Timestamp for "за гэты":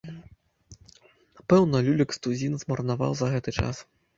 3.21-3.59